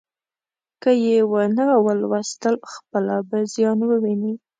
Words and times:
که 0.81 0.91
یې 1.05 1.17
ونه 1.31 1.65
ولوستل، 1.85 2.55
خپله 2.73 3.15
به 3.29 3.37
زیان 3.53 3.79
وویني. 3.85 4.33